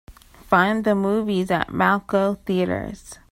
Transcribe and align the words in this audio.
Find 0.47 0.83
the 0.83 0.95
movies 0.95 1.51
at 1.51 1.67
Malco 1.67 2.39
Theatres. 2.45 3.19